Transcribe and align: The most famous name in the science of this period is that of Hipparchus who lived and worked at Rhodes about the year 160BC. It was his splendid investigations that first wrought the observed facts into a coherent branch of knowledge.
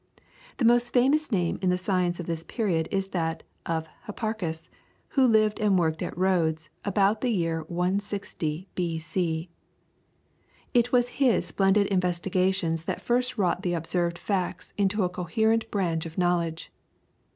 The 0.57 0.65
most 0.65 0.91
famous 0.93 1.31
name 1.31 1.59
in 1.61 1.69
the 1.69 1.77
science 1.77 2.19
of 2.19 2.25
this 2.25 2.43
period 2.43 2.87
is 2.89 3.09
that 3.09 3.43
of 3.67 3.87
Hipparchus 4.07 4.67
who 5.09 5.27
lived 5.27 5.59
and 5.59 5.77
worked 5.77 6.01
at 6.01 6.17
Rhodes 6.17 6.71
about 6.83 7.21
the 7.21 7.29
year 7.29 7.65
160BC. 7.65 9.49
It 10.73 10.91
was 10.91 11.09
his 11.21 11.45
splendid 11.45 11.85
investigations 11.85 12.85
that 12.85 12.99
first 12.99 13.37
wrought 13.37 13.61
the 13.61 13.75
observed 13.75 14.17
facts 14.17 14.73
into 14.75 15.03
a 15.03 15.07
coherent 15.09 15.69
branch 15.69 16.07
of 16.07 16.17
knowledge. 16.17 16.71